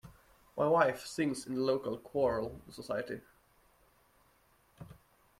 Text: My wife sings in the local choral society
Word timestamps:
My 0.57 0.65
wife 0.67 1.05
sings 1.05 1.45
in 1.45 1.53
the 1.53 1.61
local 1.61 1.95
choral 1.99 2.59
society 2.71 3.21